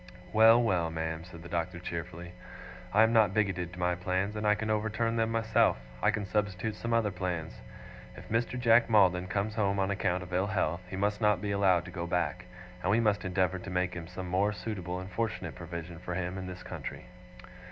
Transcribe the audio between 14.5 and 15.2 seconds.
suitable and